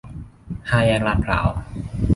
[0.69, 1.47] ห้าแยกลาดพร้าว